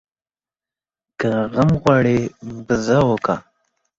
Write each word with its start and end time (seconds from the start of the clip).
که 1.19 1.29
غم 1.53 1.71
غواړې، 1.81 2.19
بزه 2.65 2.97
وکه. 3.09 3.35